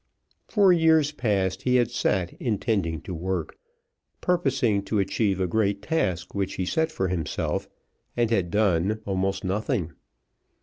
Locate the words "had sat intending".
1.75-3.01